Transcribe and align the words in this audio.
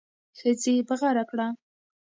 ښځې 0.37 0.73
بغاره 0.87 1.23
کړه. 1.29 1.47